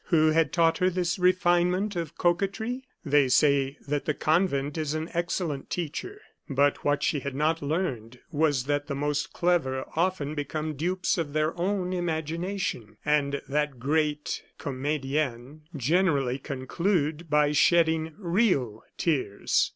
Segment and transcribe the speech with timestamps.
[0.05, 2.85] Who had taught her this refinement of coquetry?
[3.05, 6.19] They say that the convent is an excellent teacher.
[6.49, 11.19] But what she had not learned was that the most clever often become the dupes
[11.19, 19.69] of their own imagination; and that great comediennes generally conclude by shedding real tears.